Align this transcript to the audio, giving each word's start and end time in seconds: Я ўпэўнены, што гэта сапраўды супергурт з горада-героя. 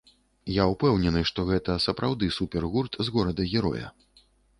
Я 0.51 0.63
ўпэўнены, 0.69 1.21
што 1.29 1.45
гэта 1.49 1.75
сапраўды 1.85 2.29
супергурт 2.37 2.97
з 3.09 3.15
горада-героя. 3.19 3.93